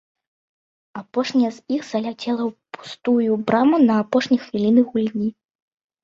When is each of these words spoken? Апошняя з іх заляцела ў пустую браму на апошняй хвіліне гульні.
Апошняя 0.99 1.49
з 1.57 1.75
іх 1.75 1.83
заляцела 1.89 2.41
ў 2.49 2.77
пустую 2.77 3.31
браму 3.51 3.75
на 3.89 3.93
апошняй 4.05 4.39
хвіліне 4.47 4.81
гульні. 4.89 5.29